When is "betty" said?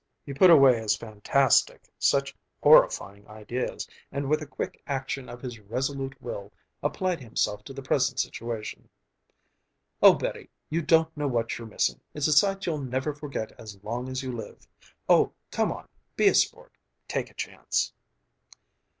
10.15-10.49